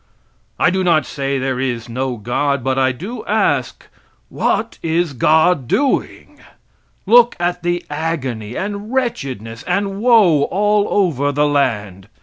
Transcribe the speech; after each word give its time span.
I 0.57 0.71
do 0.71 0.83
not 0.83 1.05
say 1.05 1.37
there 1.37 1.59
is 1.59 1.87
no 1.87 2.17
God, 2.17 2.63
but 2.63 2.79
I 2.79 2.91
do 2.91 3.23
ask, 3.27 3.85
what 4.29 4.79
is 4.81 5.13
God 5.13 5.67
doing? 5.67 6.39
Look 7.05 7.35
at 7.39 7.61
the 7.61 7.85
agony, 7.87 8.55
and 8.55 8.91
wretchedness 8.91 9.61
and 9.67 10.01
woe 10.01 10.45
all 10.45 10.87
over 10.89 11.31
the 11.31 11.45
land. 11.45 12.07